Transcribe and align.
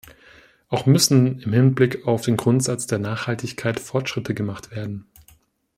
Auch 0.69 0.87
müssen 0.87 1.39
im 1.41 1.53
Hinblick 1.53 2.07
auf 2.07 2.23
den 2.23 2.35
Grundsatz 2.35 2.87
der 2.87 2.97
Nachhaltigkeit 2.97 3.79
Fortschritte 3.79 4.33
gemacht 4.33 4.71
werden. 4.71 5.05